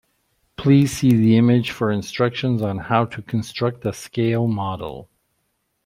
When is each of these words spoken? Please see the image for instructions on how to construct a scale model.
Please 0.57 0.97
see 0.97 1.11
the 1.15 1.37
image 1.37 1.69
for 1.69 1.91
instructions 1.91 2.63
on 2.63 2.79
how 2.79 3.05
to 3.05 3.21
construct 3.21 3.85
a 3.85 3.93
scale 3.93 4.47
model. 4.47 5.11